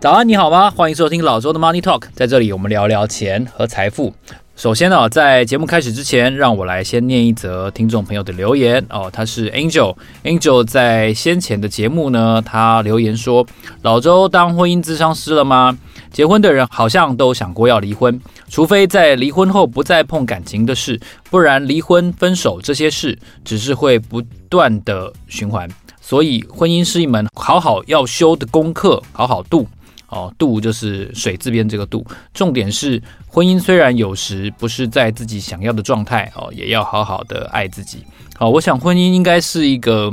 [0.00, 0.70] 早安，你好吗？
[0.70, 4.14] 欢迎收听老周的 Money Talk，在这里我们聊聊钱和财富。
[4.60, 9.08] 首先呢，在节目开始之前，让我来先念一则听众朋友的留言哦。
[9.10, 13.46] 他是 Angel，Angel 在先前的节目呢，他留言说
[13.80, 15.78] ：“老周当婚姻咨商师了吗？
[16.12, 21.00] 结婚的人好像都想过要离婚，除非在离婚后不再碰感情的事，
[21.30, 24.20] 不然离婚分手这些事只是会不
[24.50, 25.66] 断的循环。
[26.02, 29.66] 所以婚姻是一门好好要修的功课，好好度。”
[30.10, 32.04] 哦，度就是水字边这个度。
[32.34, 38.04] 重点是，婚姻虽然有时不是在自己想要的状态哦，也要好好的爱自己。
[38.36, 40.12] 好，我想婚姻应该是一个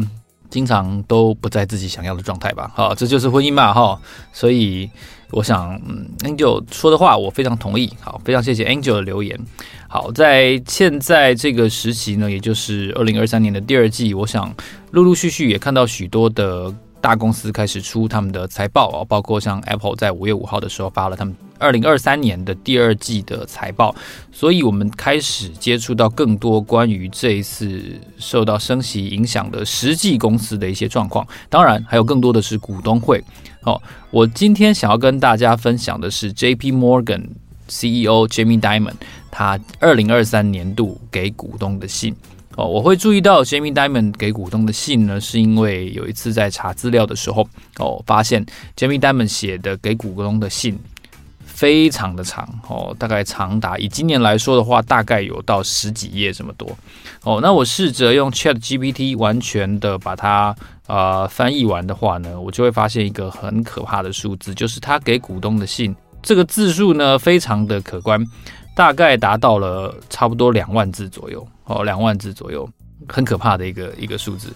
[0.50, 2.72] 经常都不在自己想要的状态吧。
[2.76, 3.74] 好，这就是婚姻嘛。
[3.74, 4.00] 哈，
[4.32, 4.88] 所以
[5.32, 7.92] 我想，嗯，Angel 说的话我非常同意。
[8.00, 9.40] 好，非常谢谢 Angel 的留言。
[9.88, 14.54] 好，在现在这个时期呢，也就是二零二三年的第二季，我想
[14.92, 16.72] 陆陆续续也看到许多的。
[17.00, 23.96] 大公司开始出他们的财报哦，包括像 Apple 在五月五号的时候发了他们二零二三年的第二季的财报，
[24.32, 27.82] 所以我们开始接触到更多关于这一次
[28.18, 31.26] 受到升息影响的实际公司的一些状况。
[31.50, 33.24] 当然，还有更多的是股东会。
[33.62, 37.24] 哦，我今天想要跟大家分享的是 JP Morgan
[37.68, 38.94] CEO Jamie Dimon
[39.30, 42.16] 他二零二三年度给股东的信。
[42.58, 48.44] 哦，我会注意到 Jamie Dimon 给股东的信呢，是因为有一次在查资料的时候，哦，发现
[48.76, 50.80] Jamie Dimon 写的给股东的信
[51.46, 56.76] 非常的长，哦，大概长达以今年来说的话，大概有到十几页这么多。
[57.22, 60.56] 哦，那我试着用 Chat GPT 完全的把它
[60.88, 68.26] 呃翻译完的话呢，我就会发现一个很可怕的数字，就是他给股东的信这个字数呢，非常的可观。
[68.76, 72.68] 大概达到了差不多两万字左右，哦，两万字左右，
[73.08, 74.52] 很可怕的一个一个数字。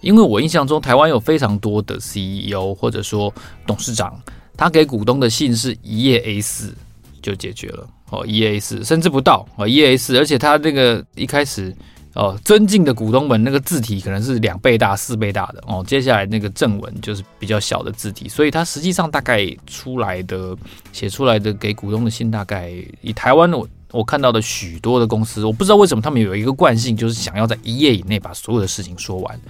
[0.00, 3.32] 因为我印象中，台湾有非常多的 CEO 或者说
[3.66, 4.20] 董事长，
[4.56, 6.74] 他给股东的信是一页 A 四
[7.22, 11.74] 就解决了，哦，一页 A 四甚至不到，哦，一页 A 四而且他那个一开始。
[12.14, 15.84] 哦，尊敬的股东们，那个字体可能是两倍大、四倍大的哦。
[15.86, 20.56] 接下来那个正文就是比较小的字体，所以它实际上大概出来的、
[20.90, 22.72] 写出来的给股东的信，大概
[23.02, 29.40] 以台湾我我看到的许多的公司，我不知道为什么他们有一个惯性，就是想要在一页以内把所有的事情说完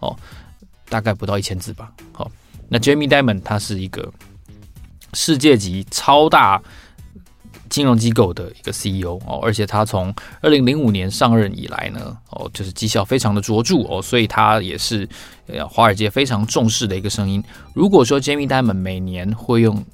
[0.00, 0.16] 哦，
[0.88, 1.92] 大概不到一千字吧。
[2.12, 2.30] 好、哦，
[2.68, 4.12] 那 Jamie Dimon 他是一个
[5.14, 6.62] 世界级超大。
[7.68, 15.08] 金融机构的一个 CEO 哦，而且他从二零零五年上任以来呢，哦，就是绩效非常的卓著哦，所以他也是
[15.46, 17.40] 呃华尔街非常重视的一个声音。
[17.72, 19.84] 如果说 Jamie Dimon 每年会用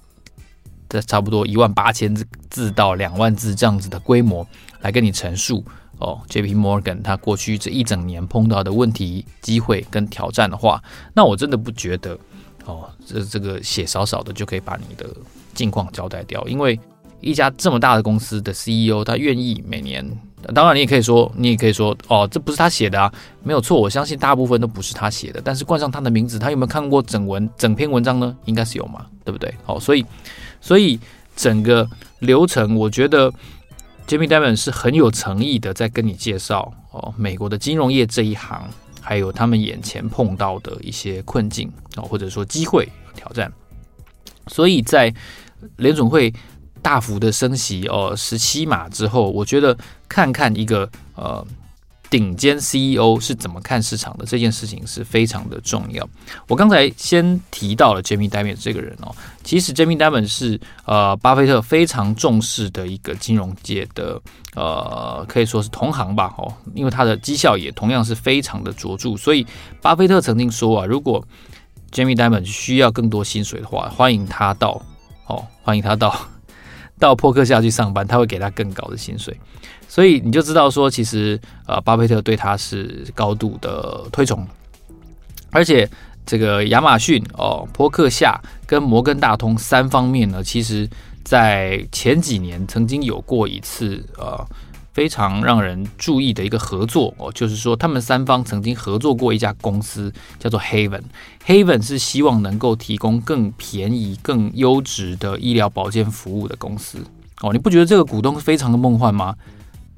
[0.89, 2.15] 这差不多一万八千
[2.51, 4.47] 字到两万字这样子的规模
[4.81, 5.65] 来跟你陈述
[5.99, 10.83] 哦，JP Morgan 他过去这一整年碰到的问题、机会跟挑战的话，
[11.15, 12.19] 那我真的不觉得
[12.65, 15.09] 哦，这这个写少少的就可以把你的
[15.55, 16.79] 近况交代掉，因为。
[17.23, 20.07] 一家这么大的公司的 CEO，他愿意每年，
[20.55, 23.11] 当然你也可以说，你也可以说，哦，这不是他写的啊，
[23.43, 28.37] 没有错，我相信大部分都不是他写的，但是冠上他的名字，他有没有看过整文整篇文章呢？
[28.45, 29.53] 应该是有嘛，对不对？
[29.65, 30.05] 好，所以，
[30.66, 30.99] 所以
[31.37, 31.88] 整个
[32.19, 33.31] 流程，我觉得
[34.09, 38.69] Jamie Dimon 是很有诚意的，在跟你介绍哦，美国的金融业这一行，
[39.00, 43.53] 还有他们眼前碰到的一些困境啊，或者说机会挑战，
[44.49, 45.15] 所以在
[45.76, 46.34] 联总会。
[46.82, 49.76] 大幅的升息哦，十七码之后，我觉得
[50.09, 51.44] 看看一个呃
[52.09, 56.09] 顶尖 CEO 是怎么看市场的这件事情是非常的重要。
[56.49, 64.21] 我刚才先提到了 Jamie Dimon 这个人哦，其实 Jamie Dimon 是呃巴菲特非常重视的一个金融界的
[64.55, 69.47] 呃可以说是同行吧哦，因为他的绩效也同样是非常的卓著，所以
[69.83, 71.27] 巴菲特曾经说啊，如果
[71.91, 74.81] Jamie Dimon 需要更多薪水的话，欢迎他到
[75.27, 76.17] 哦，欢迎他到。
[76.99, 79.38] 到波克下去上班，他会给他更高的薪水，
[79.88, 84.47] 所以你就知道说，其实呃，巴菲特对他是高度的推崇，
[85.50, 85.88] 而且
[86.25, 90.88] 这个亚马逊哦、波克夏跟摩根大通三方面呢，其实
[91.25, 94.47] 在前几年曾经有过一次呃。
[94.97, 101.03] 非常让人注意的一个合作哦，就是说他们三方曾经合作过一家公司，叫做 Haven。
[101.47, 106.97] Haven 是希望能够提供更便宜、更优质的医疗保健服务的公司
[107.43, 107.53] 哦。
[107.53, 109.37] 你不觉得这个股东非常的梦幻吗？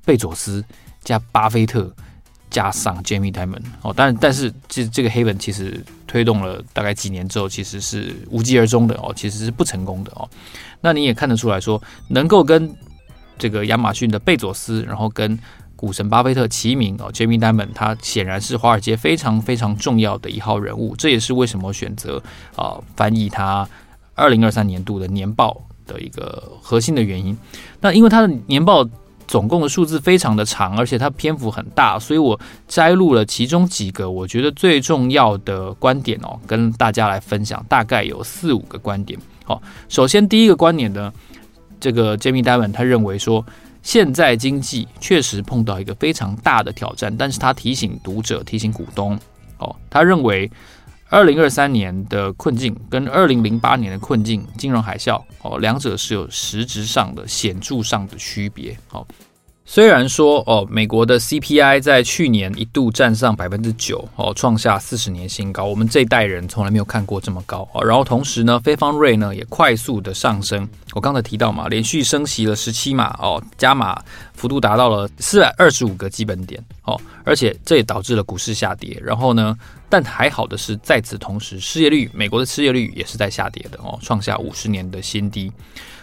[0.09, 0.65] 贝佐斯
[1.05, 1.95] 加巴菲特
[2.49, 10.27] 加上 Jamie Dimon 哦，但但是这这个黑本其实推动了大概几年之后，其实是无疾而终的哦，其实是不成功的哦。
[10.81, 12.75] 那你也看得出来说，能够跟
[13.37, 15.39] 这个亚马逊的贝佐斯，然后跟
[15.77, 22.23] 股神巴菲特齐名哦，Jamie Dimon 他显然是华尔街非常非常重要的一号人物，这也是为什么选择
[22.57, 23.69] 啊、翻译他
[24.15, 27.37] 二零二三年度的年报的一个核心的原因。
[27.79, 28.89] 那因为他的年报
[29.29, 39.17] 总共的数字非常的长，而且它篇幅很大，所以我摘录了其中几个我觉得最重要的观点哦，跟大家来分享，大概有四五个观点。
[39.45, 41.13] 好，首先第一个观点呢，
[41.79, 43.45] 这个 Jamie Dimon 他认为说。
[43.81, 49.19] 现在经济确实碰到一个非常大的挑战，但是他提醒读者、提醒股东，
[49.59, 50.51] 哦，他认为
[51.11, 59.07] 二零二三年的困境跟二零零八年的困境、金融海啸，哦，两者是有实质上的、显著上的区别，哦。
[59.71, 67.85] 虽然说哦，美国的 CPI 在去年一度站上百分之九哦，创下四十年新高，我们这一代人从来没有看过这么高哦。
[67.85, 70.67] 然后同时呢，非方瑞呢也快速的上升。
[70.95, 78.99] 我刚才提到嘛，连续升息了十七码哦，加码幅度达到了四百二十五个基本点哦，而且这也导致了股市下跌。
[79.05, 79.55] 然后呢，
[79.91, 85.53] 但还好的是，在此同时，失业率美国的失业率也是在下跌的哦，创下五十年的新低。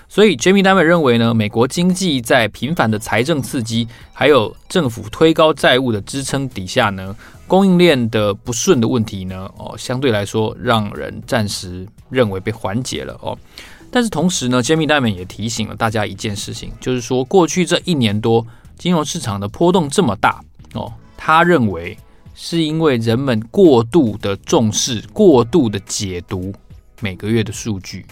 [0.08, 7.16] 所以，Jamie Dimon 认为呢，美国经济在频繁的财政刺激，还有政府推高债务的支撑底下呢，
[7.48, 13.38] 供应链的不顺的问题呢，哦，相对来说让人暂时认为被缓解了哦。
[13.92, 18.46] 但是同时呢，Jamie Dimon 也提醒了大家一件事情，就是说过去这一年多
[18.78, 20.42] 金融市场的波动这么大
[20.74, 21.98] 哦，他认为
[22.34, 26.54] 是因为人们过度的重视、过度的解读
[27.02, 28.06] 每个月的数据。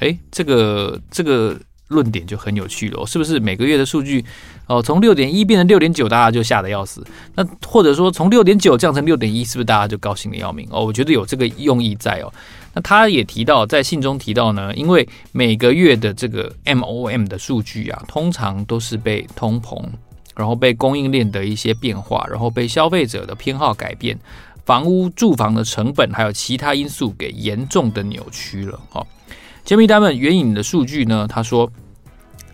[0.00, 1.58] 诶，这个这个
[1.88, 4.24] 论点就很有趣了，是不是每个月的数据
[4.66, 7.06] 哦，从六点一变成六点九，大家就吓得要死？
[7.34, 10.66] 那或者说从六点九降成六点一，是不是大家就高兴的要命？
[10.70, 12.32] 哦，我觉得有这个用意在哦。
[12.72, 19.80] 那他也提到，在信中提到呢，因为每个月的这个 MOM 的数据啊，通常都是被通膨，
[20.34, 24.18] 然后被供应链的一些变化，然后被消费者的偏好改变，
[24.64, 28.80] 房屋住房的成本，还有其他因素给严重的扭曲了。
[28.92, 29.06] 哦。
[29.64, 31.70] 揭秘他们援引的数据呢，他说，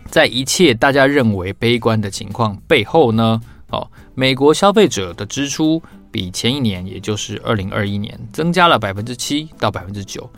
[0.09, 3.85] 在一切大家认为悲观的情况背后呢，哦，
[4.15, 10.29] 美国消费者的支出比前一年，也就是二零二一年，增加了百分之七到百分之九，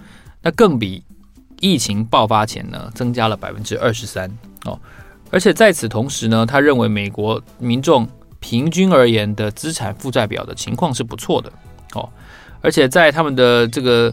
[0.41, 1.03] 那更比
[1.59, 4.27] 疫情爆发前呢，增加了百分之二十三
[4.65, 4.79] 哦。
[5.29, 8.09] 而且在此同时呢，他认为美国民众
[8.39, 11.53] 平均而言的资产负债表的情况是不错的
[11.93, 12.09] 哦，
[12.61, 14.11] 而且在他们的这个。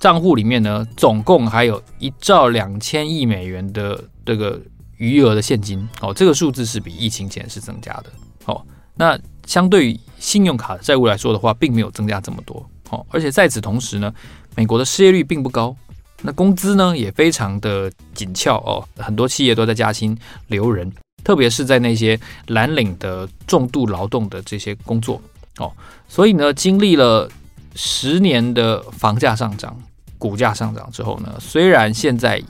[0.00, 4.58] 账户里面呢，总共还有一兆两千亿美元的这个
[4.96, 8.06] 余额的现金哦，这个数字是比疫情前是增加的
[8.46, 8.64] 哦。
[8.94, 13.04] 那相对于信用卡债务来说的话，并没有增加这么多哦。
[13.10, 14.12] 而且在此同时呢，
[14.56, 15.76] 美国的失业率并不高，
[16.22, 20.90] 那工资呢也非常的紧俏哦，很多企业都在加薪留人，
[21.22, 25.20] 特别是在那些蓝领的重度劳动的这些工作
[25.58, 25.70] 哦。
[26.08, 27.28] 所以呢，经历了
[27.74, 29.78] 十年的房价上涨。
[30.20, 32.40] 股价上涨之后呢，虽然现在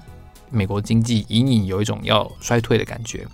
[0.50, 3.24] 美国经济隐隐有一种要衰退的感觉，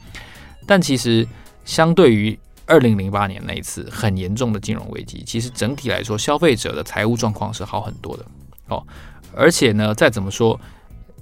[0.66, 1.26] 但其实
[1.64, 8.26] 相对于二零零八年那一次很严重的金融危机，其实整体来说，消费者的财务状况是好很多的
[8.68, 8.86] 哦。
[9.34, 10.60] 而且呢，再怎么说，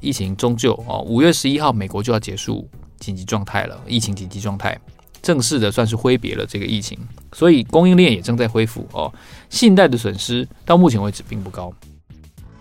[0.01, 2.69] 疫情终究哦，五月十一号美国就要结束
[2.99, 4.77] 紧急状态了，疫情紧急状态
[5.23, 6.99] 正式的算是挥别了这个疫情，
[7.33, 9.13] 所以供应链也正在恢复哦。
[9.49, 11.73] 信贷的损失到目前为止并不高。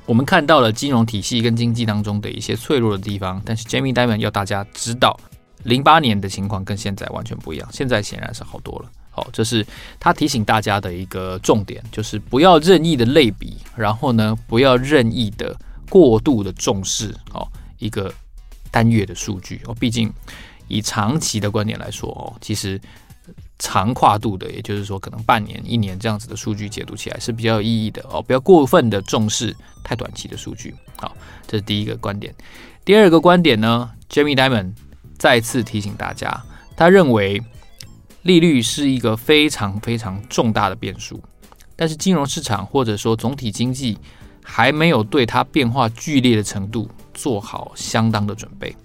[0.06, 5.18] 我们看到了金融体系跟经济当中的一些脆弱的地方，但是 Jamie Dimon 要大家知道，
[5.64, 8.92] 零八年的情况跟现在完全不一样，现在显然是好多了。
[9.12, 9.66] 好，这是
[10.00, 15.56] 他提醒大家的一个重点，就是不要任意的类比，然后呢，不要任意的
[15.90, 17.48] 过度的重视哦
[17.80, 18.14] 一个
[18.70, 20.12] 单月的数据哦，毕竟
[20.68, 22.80] 以长期的观点来说哦，其实。
[23.60, 28.22] 长跨度的，也就是说，可能半年、一年这样子的数据解读起来是比较有意义的哦。
[28.22, 30.76] 不要过分的重视太短期的数据。
[30.98, 31.16] 好，
[31.48, 32.34] 这是第一个观点。
[32.84, 34.74] 第二个观点呢，Jamie Dimon
[35.18, 36.44] 再次提醒大家，
[36.76, 37.42] 他认为
[38.24, 41.22] 利率是一个非常非常重大的变数，
[41.76, 43.98] 但是金融市场或者说总体经济
[44.44, 48.76] 还没有对它变化剧烈的程度做好相当的准备。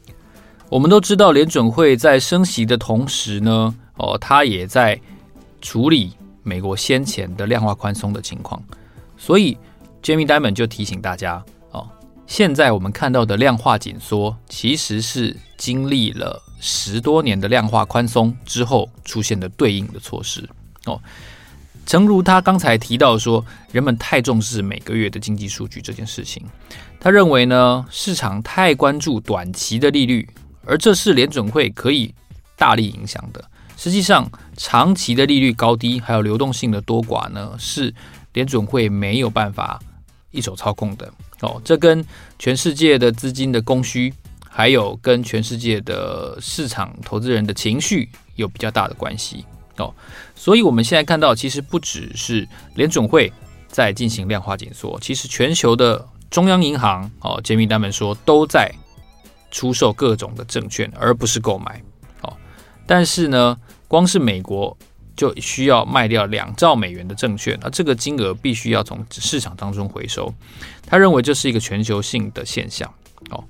[0.68, 3.75] 我们都知道，联准会在升息的同时呢。
[3.98, 4.98] 哦，他也在
[5.60, 6.12] 处理
[6.44, 8.62] 美国先前的量化宽松的情况，
[9.16, 9.58] 所以
[10.02, 11.88] Jamie Dimon 就提醒大家哦，
[12.26, 20.48] 现在我们看到的量化紧缩，其实是经历了十多年的量化宽松之后出现的对应的措施
[20.86, 21.00] 哦。
[21.84, 26.44] 诚如他刚才提到说，人们太重视每个月的经济数据这件事情，
[27.00, 30.28] 他认为呢，市场太关注短期的利率，
[30.64, 32.14] 而这是联准会可以。
[32.60, 33.44] 大力影响的。
[33.78, 37.94] 实际上，长期的利率高低，还有流动性的多寡呢，是
[38.32, 39.80] 联准会没有办法
[40.32, 41.08] 一手操控的
[41.42, 41.62] 哦。
[41.64, 42.04] 这跟
[42.40, 44.12] 全世界的资金的供需，
[44.50, 49.44] 还有跟全世界的市场投资人的情绪有比较大的关系
[49.76, 49.94] 哦。
[50.35, 53.32] 所以，我们现在看到，其实不只是联准会
[53.68, 58.75] 在进行量化紧缩，其实全球的中央银行哦，杰米·丹们说都在
[59.52, 61.80] 出售各种的证券，而不是购买
[62.23, 62.37] 哦。
[62.87, 63.56] 但是呢，
[63.88, 64.76] 光是美国
[65.16, 70.33] 就需要卖掉两兆美元的证券，那这个金额必须要从市场当中回收。
[70.87, 72.88] 他认为这是一个全球性的现象。
[73.30, 73.42] 哦，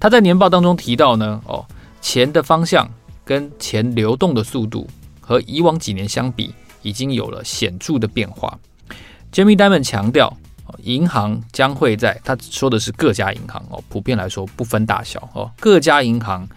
[0.00, 1.66] 他在年报当中提到呢，哦，
[2.00, 2.88] 钱的方向
[3.24, 4.88] 跟钱流动的速度
[5.20, 8.58] 和以往几年相比，已经有了显著的变化。
[9.32, 10.34] Jamie Dimon 强调，
[10.78, 16.48] 银行将会在他说的是各家银行哦，普遍来说不分大小哦，各家银行。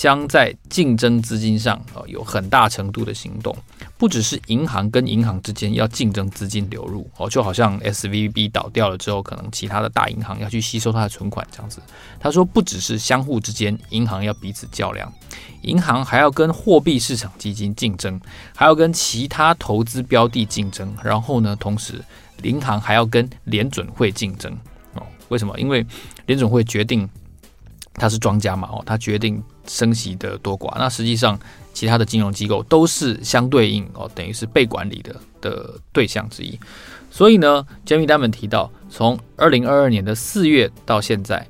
[0.00, 3.54] 将在竞争资金上啊有很大程度的行动，
[3.98, 11.82] 不只是银行跟银行之间要竞争资金流入哦，就好像 SVB 倒掉了之后，可能其他的大银行要去吸收它的存款这样子。
[12.18, 15.12] 他说，不只是相互之间银行要彼此较量，
[15.60, 18.18] 银行还要跟货币市场基金竞争，
[18.56, 22.02] 还要跟其他投资标的竞争，然后呢，同时
[22.42, 24.50] 银行还要跟联准会竞争
[24.94, 25.02] 哦。
[25.28, 25.60] 为什么？
[25.60, 25.86] 因为
[26.24, 27.06] 联准会决定。
[27.94, 28.66] 他是庄家嘛？
[28.72, 30.76] 哦，他决定升息的多寡。
[30.76, 31.38] 那实际上，
[31.72, 36.58] 其他的金融机构都是相对应哦，等于是被管理的的对象之一。
[37.10, 41.46] 所以呢，Jamie Dimon 提到，从二零二二年的四月到现在，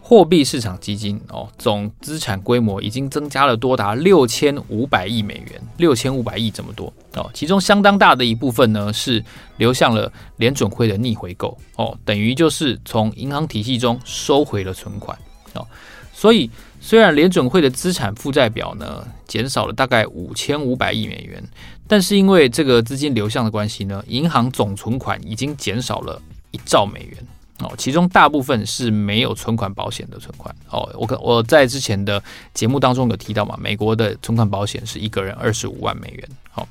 [0.00, 7.28] 货币市场基金哦总资产规模已经增加了多达六千五百亿美元，六千五百亿这么多哦。
[7.32, 9.24] 其中相当大的一部分呢是
[9.56, 15.18] 流向了联准会的逆回购哦，等于就是从银行体系中收回了存款。
[15.54, 15.66] 哦，
[16.12, 21.42] 所以虽然联准会的资产负债表呢减少了大概五千五百亿美元，
[21.86, 26.20] 但是因为这个资金流向的关系呢，银行总存款已经减少了
[26.50, 27.26] 一兆美元
[27.60, 30.88] 哦，其中大部分是没有存款保险的存款哦。
[30.98, 36.28] 我可我在之前的节目当中有提到嘛，美国的存款保险是一个人二十五万美元。
[36.54, 36.66] 哦，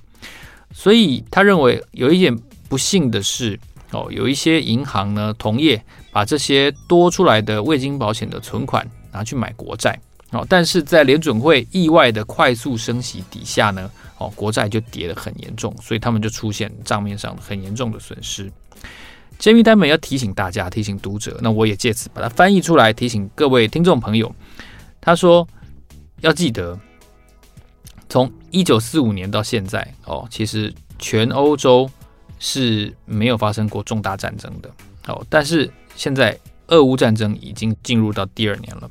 [0.74, 2.38] 所以他认为有一点
[2.68, 3.60] 不幸的是。
[3.96, 5.80] 哦，有一些银行呢，同业
[6.14, 18.50] 把这些多出来的未经保险的存款拿去买国债哦，但是在联准会意外的快速升息底下呢，哦，国债就跌得很严重，所以他们就出现账面上很严重的损失。
[19.40, 24.34] Jamie Dimon 要提醒大家，提醒读者，那我也借此把它翻译出来，提醒各位听众朋友。
[25.02, 25.46] 他说
[26.22, 26.80] 要记得，
[28.08, 31.90] 从一九四五年到现在哦，其实全欧洲。
[32.46, 34.70] 是没有发生过重大战争的
[35.08, 38.90] 哦，但是现在俄乌战争已经进入到第二年了。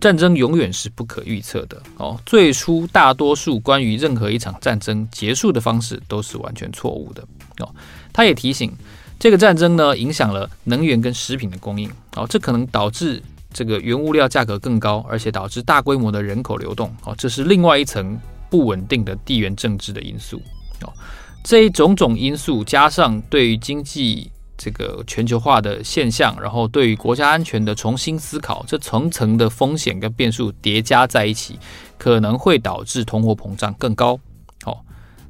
[0.00, 2.20] 战争永远是不可预测的哦。
[2.26, 7.22] 最初大多数关于任何一场战争结束的方式都是完全错误的
[7.60, 7.74] 哦。
[8.12, 8.72] 他也提醒，
[9.20, 13.22] 这个战争呢，影响了能源跟食品的供应哦，这可能导致
[13.52, 18.18] 这个原物料价格更高，而且导致大规模的人口流动哦，这是另外一层
[18.50, 20.42] 不稳定的地缘政治的因素
[20.80, 20.92] 哦。
[21.44, 24.31] 这一种种因素加上对于经济
[24.64, 31.58] 这个全球化的现象，然后对于国家安全的重新思考，这层层的风险跟变数叠加在一起，
[31.98, 34.16] 可能会导致通货膨胀更高。
[34.64, 34.78] 哦，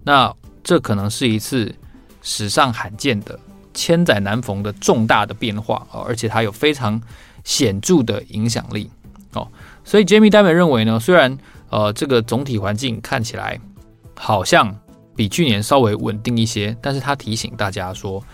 [0.04, 0.30] 那
[0.62, 1.74] 这可能是一次
[2.20, 3.40] 史上罕见的
[3.72, 7.00] 千载难逢的重大的变化哦，而且它有非常
[7.42, 8.90] 显著的影响力。
[9.32, 9.48] 哦，
[9.82, 11.38] 所以 Jamie Dimon 认为呢，虽然
[11.70, 13.58] 呃这个总体环境看起来
[14.14, 14.76] 好像。
[15.14, 18.24] 比去年稍微稳定一些，但是他提醒大家说，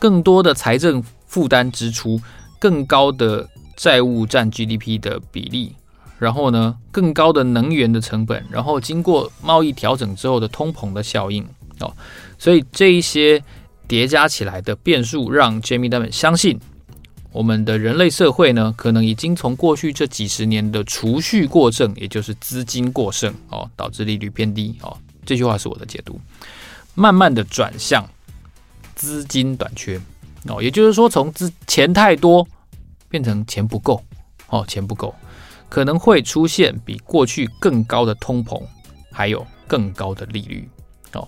[0.00, 2.20] 更多的财政负担支出，
[2.58, 5.72] 更高的债务占 GDP 的比例，
[6.18, 11.46] 然后呢，更高的能源的成本，然后经过贸易调整之后的通膨的效应
[11.80, 11.94] 哦，
[12.38, 13.42] 所以这一些
[13.86, 16.58] 叠加起来的变数，让 Jamie Dimon 相信，
[17.30, 24.96] 我们的人类社会呢，可能已经从过去这几十年的储蓄过剩，也就是资金过剩哦，导致利率偏低哦。
[25.26, 26.18] 这句话是我的解读，
[26.94, 28.04] 慢慢的转向
[29.00, 29.98] 资金短缺
[30.46, 32.46] 哦，也就是说，从资钱太多
[33.08, 34.04] 变成钱不够
[34.50, 35.14] 哦，钱不够，
[35.70, 38.62] 可能会出现比过去更高的通膨，
[39.10, 40.68] 还有更高的利率
[41.14, 41.26] 哦。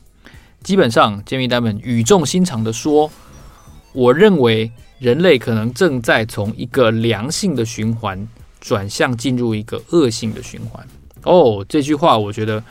[0.63, 3.11] 基本上，Jamie Dimon 语重心长的说，
[3.95, 8.29] 我认为人类可能正在从一个良性的循环
[8.61, 10.87] 转向进入一个恶性的循环
[11.23, 11.65] 哦。
[11.67, 12.63] 这句话我觉得。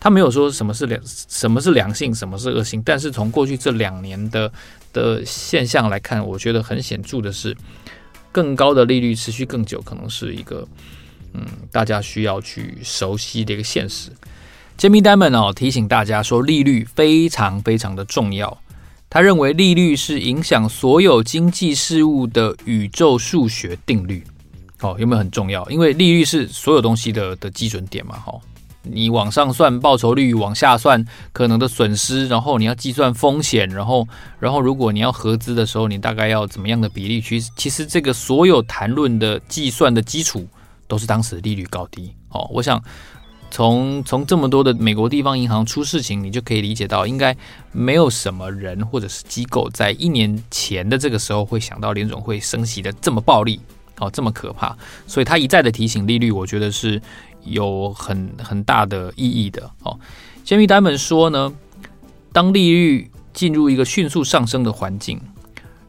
[0.00, 2.82] 他没有说什么是良，什么是良性，什么是恶性。
[2.82, 4.50] 但是从过去这两年的
[4.92, 7.54] 的现象来看，我觉得很显著的是，
[8.32, 10.66] 更高的利率持续更久，可能是一个
[11.34, 14.10] 嗯大家需要去熟悉的一个现实。
[14.78, 18.58] Jamie Dimon 哦提醒大家说，利率非常非常的重要。
[19.10, 24.24] 他认为利率是影响所有经济事务的宇宙数学定律。
[24.80, 25.68] 哦，有没有很重要？
[25.68, 28.16] 因为利率是所有东西的的基准点嘛。
[28.16, 28.32] 哈，
[28.82, 34.06] 你往上算报酬率，往下算可能的损失，然后你要计算风险，然后
[34.38, 37.20] 然后如果你要合资的时候，你大概要怎么样的比例？
[37.20, 40.46] 其实其实这个所有谈论的计算的基础
[40.86, 42.12] 都是当时的利率高低。
[42.30, 42.82] 哦，我想。
[43.52, 47.36] 从从这么多的美国地方银行出事情，你就可以理解到，应该
[47.72, 53.60] 没有什么人或者是机构在一年前的这个时候会想到联总会升息的这么暴力，
[53.98, 54.76] 哦，这么可怕。
[55.08, 57.02] 所以他一再的提醒利率，我觉得是
[57.44, 59.70] 有很很大的意义的。
[59.82, 59.98] 哦
[60.44, 61.52] ，Jamie Dimon 说呢，
[62.32, 65.20] 当利率进入一个迅速上升的环境，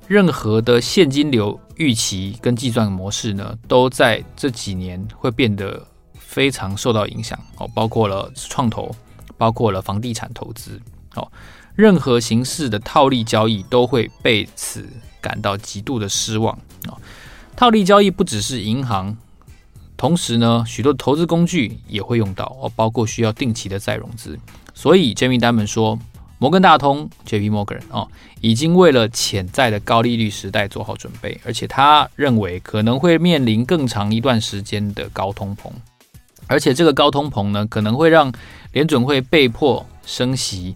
[0.07, 5.87] 任何的现金流预期跟计算模式呢，都在这几年会变得。
[6.13, 8.89] 非常受到影响哦，包括了创投，
[9.37, 10.79] 包括了房地产投资
[11.13, 11.29] 哦，
[11.75, 14.87] 任何形式的套利交易都会被此
[15.19, 16.97] 感到极度的失望哦。
[17.57, 19.17] 套利交易不只是银行，
[20.01, 24.35] 同时呢，许多投资工具也会用到哦，包括需要定期的再融资。
[24.73, 25.99] 所以，Jamie Dimon 说，
[26.39, 27.51] 摩根大通 （J.P.
[27.51, 28.07] Morgan） 哦，
[28.39, 35.69] 已经为了潜在的高利率时代做好准备，而且他认为可能会面临更长一段时间的高通膨。
[36.47, 38.33] 而且这个高通膨呢，可能会让
[38.71, 40.75] 联准会被迫升息，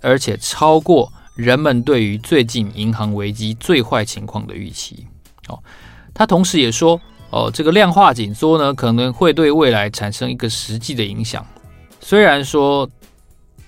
[0.00, 5.06] 而且超过人们对于最近银行危机最坏情况的预期。
[5.48, 5.62] 哦，
[6.14, 6.98] 他同时也说，
[7.36, 11.44] 哦，这个量化紧缩呢，可能会对未来产生一个实际的影响。
[12.00, 12.88] 虽然说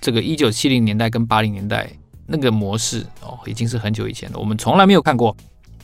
[0.01, 1.87] 这个一九七零年代跟八零年代
[2.25, 5.37] 那个模式哦，已经是很久以前了，我们从来没有看过。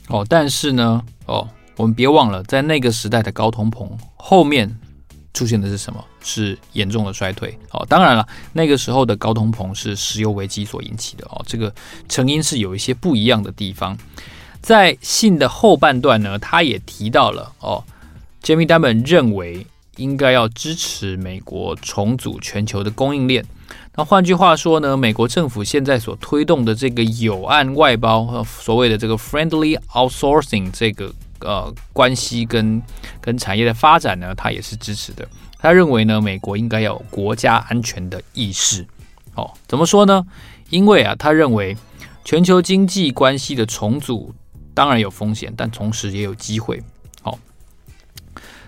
[0.08, 4.76] 哦，但是呢，哦，我们别忘了，在那个时代的高通膨后面。
[5.36, 6.02] 出现的是什么？
[6.24, 7.60] 是严重的衰退。
[7.72, 11.28] 哦，当然了，那个时候的高通膨是石油危机所引起的。
[11.30, 11.70] 哦，这个
[12.08, 13.98] 成因是有一些不一样的地方。
[14.66, 17.84] 在信的后半段呢，他也提到了哦
[18.42, 23.46] ，Jamie Dimon 认为应该要支持美国重组全球的供应链。
[23.96, 31.14] 那换句话说呢，美国政府现在所推动的这个友岸外包，所谓的这个 friendly outsourcing 这个。
[31.40, 32.82] 呃，关系跟
[33.22, 35.28] 跟产业的发展呢，他也是支持的。
[35.60, 38.88] 他认为呢，美国应该要有国家安全的意识。
[39.36, 40.26] 哦，怎么说呢？
[40.70, 41.76] 因为啊，他认为
[42.24, 44.34] 全球经济关系的重组
[44.76, 46.80] 当然有风险，但同时也有机会。
[47.24, 47.36] 哦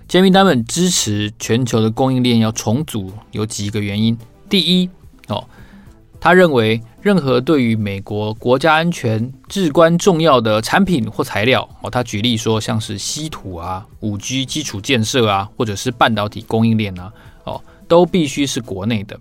[0.10, 4.18] ，Jamie Dimon 支持全球的供应链要重组，有几个原因。
[4.50, 4.90] 第一，
[5.28, 5.48] 哦。
[6.20, 19.18] 他认为，任何对于美国国家安全至关重要的产品或材料，哦，他举例说，像是稀土啊、五 G 基础建设啊，或者是半导体供应链啊，哦，都必须是国内的，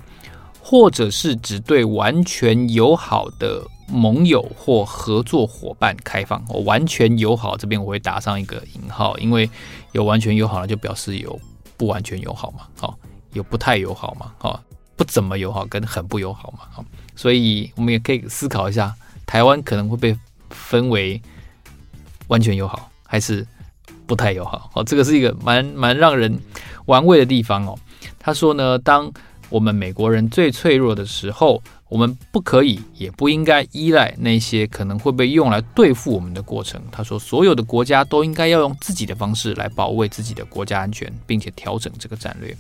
[0.59, 6.45] 或者是只对完全友好的盟友或合作伙伴开放。
[6.49, 9.49] 哦，完全友好这边我会打上一个引号，因为
[9.93, 11.39] 有完全友好了，就表示有
[11.77, 12.95] 不完全友好嘛，哦，
[13.33, 14.61] 有不太友好嘛，哦。
[14.99, 16.83] 不怎么友好，跟很不友好嘛，好
[17.15, 18.95] 所以我们也可以思考一下，
[19.27, 20.19] 台湾可能会被
[20.49, 21.21] 分为
[22.29, 23.47] 完全友好还是
[24.07, 24.71] 不太友好？
[24.73, 26.41] 哦，这个是一个蛮蛮让人
[26.87, 27.79] 玩味的地方哦。
[28.19, 29.13] 他说呢，当
[29.51, 36.83] 我们美国人最脆弱的时候，我们不可以也不应该依赖那些可能会被用来对付我们的过程。
[36.91, 42.57] 他说，所有的国家都应该要用自己的方式来保卫自己的国家安全，并且调整这个战略。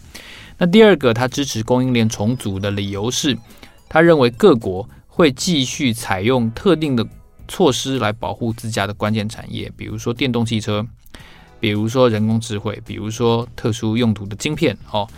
[0.58, 3.36] 那第二个，他支持供应链重组的理由是，
[3.88, 7.06] 他认为各国会继续采用特定的
[7.48, 10.86] 措施来保护自家的关键产业，比如说电动汽车，
[11.58, 14.76] 比如说人工智慧，比如说特殊用途的晶片。
[14.92, 15.08] 哦，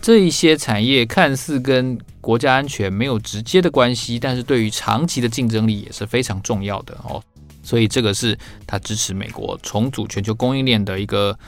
[0.00, 7.22] 这一些产业看似跟国家安全没有直接的关系，但是对于长期的竞争力也是非常重要的哦。
[7.62, 11.38] 所以这个是他支持美国重组全球供应链的一个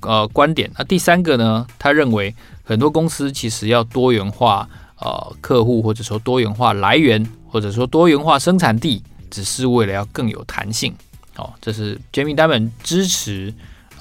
[0.00, 0.70] 呃观点。
[0.76, 2.34] 那第三个呢，他认为。
[2.64, 4.66] 很多公司其实要多元化，
[5.00, 10.94] 呃，客户或者说多元化来源，或者说多元化生产地，只是为了要更有弹性。
[11.36, 13.52] 哦，这是 Jamie Dimon 支持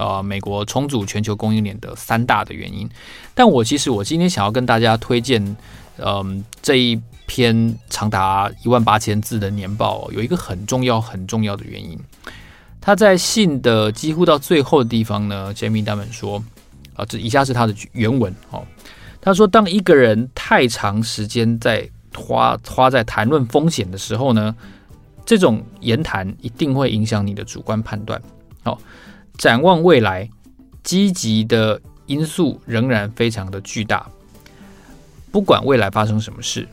[0.01, 2.89] 呃美国重组全球供应链的三大的原因。
[3.35, 5.43] 但我其实我今天想要跟大家推荐，
[5.97, 11.97] 嗯、呃，这一篇长达一万八千字的年报，有一个很重要很重要的原因。
[12.81, 16.43] 他在信的几乎到最后的地方呢，Jamie Dimon 说。
[16.93, 18.61] 啊，这以下是他的原文哦。
[19.21, 24.53] 他说：“当一个人太长时间在花花在谈论风险的时候呢，
[25.25, 28.21] 这种言谈一定会影响你的主观判断。
[28.65, 28.77] 哦，
[29.37, 30.29] 展望未来，
[30.83, 34.09] 积极的因素仍然非常的巨大。
[35.31, 36.67] 不管未来发生什么事，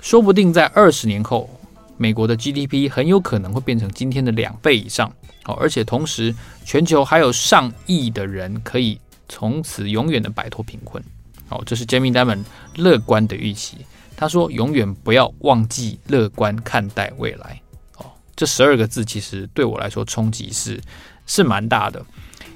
[0.00, 1.48] 说不定在二十年后，
[1.96, 5.10] 美国的 GDP 很有可能会变成今天的两倍以上。
[5.44, 11.02] 哦，而且同时，全球还有上亿的人可以从此永远的摆脱贫困。
[11.48, 12.44] 哦，这是 Jamie Dimon
[12.74, 13.78] 乐观的预期。
[14.16, 17.60] 他说：“永远不要忘记乐观看待未来。”
[17.98, 20.80] 哦，这十二个字其实对我来说冲击是
[21.26, 22.04] 是蛮大的，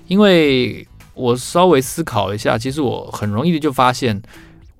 [0.06, 4.22] 因为我稍微思考一下，其实我很容易的就发现，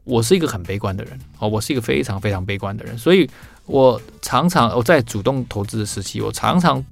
[0.04, 1.18] 我是一个很悲观的人。
[1.38, 3.28] 哦，我是一个非常非常悲观的人，所以
[3.66, 6.84] 我常常我在主动投资的时期，我常常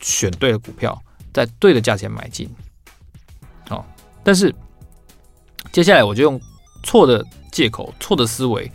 [0.00, 2.48] 选对了股票，在对的价钱买进。
[3.70, 3.84] 哦，
[4.22, 4.54] 但是。
[5.70, 6.38] 接下来我就用
[6.82, 8.70] 错的借口、错的思维，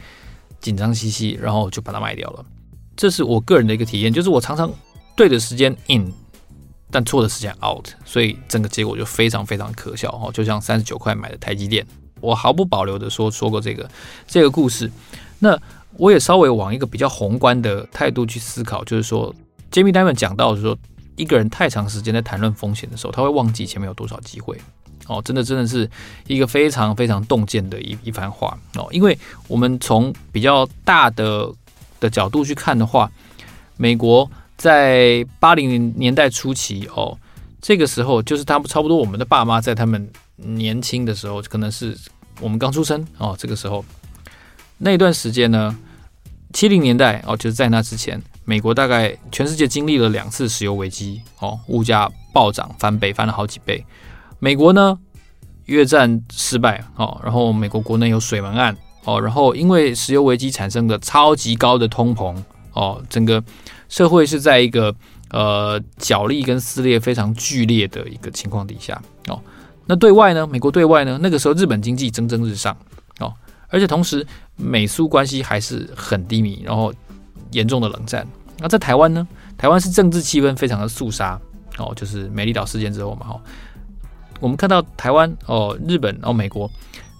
[0.59, 2.43] 紧张兮兮，然后就把它卖掉了。
[2.95, 4.73] 这是我个人的一个体验，就是我常常
[5.15, 6.11] 对的时间 in，
[6.89, 10.31] 但错的时间 out，所以整个结果就非常非常可笑哦。
[10.33, 11.85] 就像三十九块买的台积电，
[12.21, 13.89] 我毫不保留的说说过这个
[14.27, 14.91] 这个故事。
[15.39, 15.59] 那
[15.97, 19.33] 我也稍微往一个比较宏观的态度去思考，就是说
[19.71, 20.77] ，Jamie Dimon 讲到说，
[21.15, 24.57] 一个人太长时间在谈论风险的时候，他会忘记前面有多少机会。
[25.07, 25.89] 哦，真的真的是
[26.27, 28.87] 一个非常非常洞见的一一番话哦。
[28.91, 31.49] 因为我们从比较大的
[31.99, 33.09] 的角度去看的话，
[33.77, 37.17] 美国在八零年代初期哦，
[37.61, 41.95] 这个时候就是他们差不多我们的爸妈在他们年轻的时候，可能是
[42.41, 43.85] 我们刚出生哦，这个时候
[44.79, 45.77] 那段时间呢，
[46.53, 53.85] 七零年代哦，就是在那之前，美国大概全世界经历了两次石油危机哦，物价暴涨翻倍，翻了好几倍。
[54.39, 54.97] 美国呢，
[55.65, 62.35] 越战失败哦，然后美国国内有水门案哦，然后因为石油危机产生的超级高的通膨
[62.73, 63.43] 哦，整个
[63.89, 64.93] 社会是在一个
[65.31, 69.39] 呃角力跟撕裂非常剧烈的一个情况底下哦。
[69.85, 72.75] 那对外呢，美国对外呢，那个时候日本经济蒸蒸日上
[73.19, 73.33] 哦，
[73.69, 76.93] 而且同时美苏关系还是很低迷，然后
[77.51, 78.27] 严重的冷战。
[78.59, 81.39] 那在台湾呢，台湾是政治气氛非常的肃杀
[81.77, 83.33] 哦，就是美丽岛事件之后嘛哈。
[83.33, 83.41] 哦
[84.39, 86.69] 我们看到台湾哦，日本哦，美国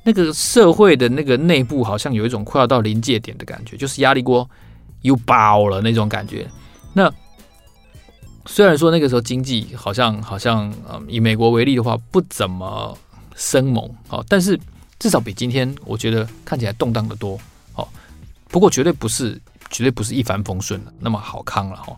[0.03, 4.47] 那个社会的那个内部，好像有一种快要到临界点的感觉，就是压力锅
[5.01, 6.47] 又爆了那种感觉。
[6.93, 7.11] 那
[8.45, 12.97] 虽然说那个时候经济好像好像嗯，以美国为例的话，不怎么
[13.35, 14.59] 生猛哦，但是
[14.99, 17.39] 至少比今天我觉得看起来动荡的多
[17.75, 17.87] 哦。
[18.49, 21.95] 不过绝对不是绝对不是一帆风顺的那么好康了哈。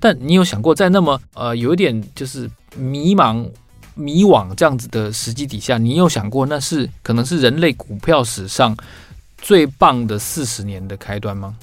[0.00, 3.48] 但你有想过，在那么呃有一点就是迷茫。
[3.94, 8.74] 迷惘这样子的时机底下，你有想过那是可能是人类股票史上
[9.36, 11.54] 最棒的四十年的开端吗？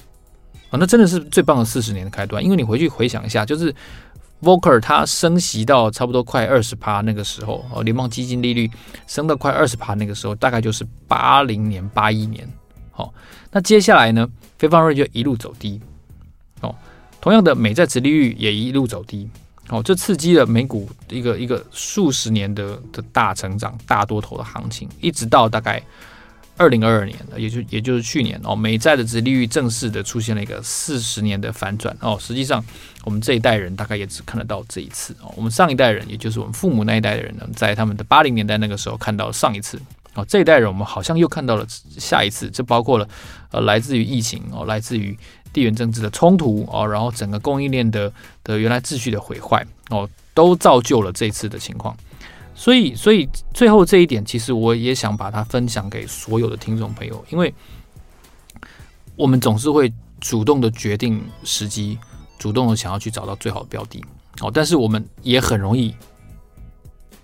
[0.70, 3.74] 啊，那真的是最棒的四十年的开端，因为你回去回想一下，就是
[4.42, 8.70] Volcker 它升息到差不多快二十趴那个时候，哦，联邦基金利率
[9.06, 12.48] 升到快二十趴那个时候，大概就是八零年、八一年。
[12.92, 13.12] 好，
[13.50, 14.28] 那接下来呢，
[14.58, 15.80] 费半锐就一路走低。
[16.60, 16.74] 哦，
[17.20, 19.28] 同样的，美债殖利率也一路走低。
[19.68, 25.80] 哦，这刺激了美股一个一个数十年的的大成长、大多头的行情，一直到大概
[26.60, 32.18] 二零二二年，也就也就是去年哦，美债的殖利率正式的出现了一个四十年的反转哦。
[32.20, 32.62] 实际上，
[33.04, 35.32] 我们这一代人大概也只看得到这一次哦。
[35.34, 39.80] 我们上一代人，也就是我们父母那一代的人呢，在他们的八零年代那个时候看到上一次
[40.12, 40.22] 哦。
[40.28, 41.66] 这一代人，我们好像又看到了
[41.98, 43.08] 下一次，这包括了
[43.52, 45.18] 呃，来自于疫情哦，来自于。
[45.52, 48.12] 地缘政治的冲突哦，然后整个供应链的
[48.44, 51.92] 的原来秩序的毁坏哦，都造就了这次的情况。
[52.60, 57.54] 所以，所以最后这一点，其实我也想把它分享给所有的听众朋友，因为
[59.16, 61.98] 我们总是会主动的决定时机，
[62.38, 64.04] 主动的想要去找到最好的标的
[64.42, 65.94] 哦，但是我们也很容易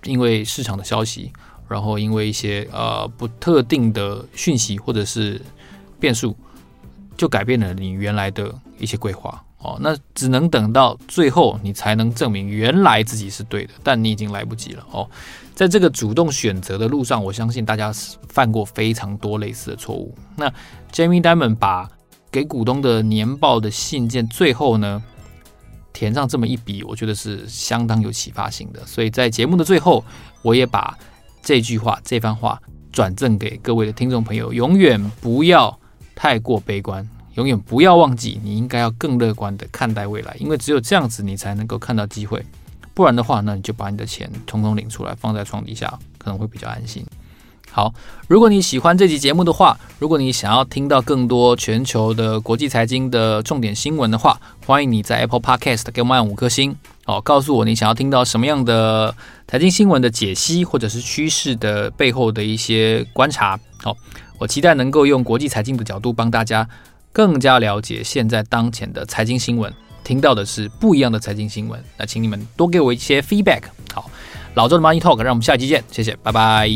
[0.05, 1.31] 因为市场的消息，
[1.67, 5.39] 然后因为一些呃不特定的讯息或者是
[5.99, 6.35] 变数。
[7.15, 15.09] 就改变了你原来的一些规划哦，那只能等到最后你才能证明原来自己是对的，但你已经来不及了哦。
[15.53, 17.91] 在这个主动选择的路上，我相信大家
[18.29, 20.15] 犯过非常多类似的错误。
[20.37, 20.49] 那
[20.93, 21.89] Jamie Dimon 把
[22.31, 25.03] 给股东的年报的信件最后呢
[25.91, 28.85] 填上这么一笔，我觉得是相当有启发性的。
[28.85, 30.03] 所以在节目的最后，
[30.41, 30.97] 我也把
[31.41, 35.77] 这句话这番话转赠给各位的听众朋友，永远不要。
[36.19, 42.43] 太过悲观，永远不要忘记，你应该要更乐观的看待未来，因为只有这样子，你才能够看到机会。
[42.95, 47.05] 不然的话，那你就把你的钱统统领出来，放在床底下，可能会比较安心。
[47.69, 47.93] 好，
[48.27, 59.15] 如果你喜欢这期节目的话，如果你想要听到更多全球的国际财经的重点新闻的话，欢迎你在 Apple Podcast 给我们按五颗星，哦，告诉我你想要听到什么样的
[59.47, 63.59] 财经新闻的解析，或者是趋势的背后的一些观察。
[63.83, 63.95] 好。
[64.39, 66.69] 我期待能够用国际财经的角度帮大家
[67.17, 71.83] 更加了解现在当前的财经新闻，听到的是不一样的财经新闻。
[71.97, 73.63] 那请你们多给我一些 feedback。
[73.91, 74.07] 好，
[74.53, 76.69] 老周的 Money Talk，让我们下期见，谢谢，拜拜。